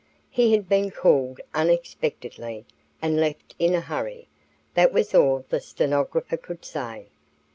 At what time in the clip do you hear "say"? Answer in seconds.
6.65-7.09